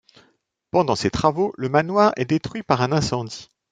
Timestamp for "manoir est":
1.69-2.25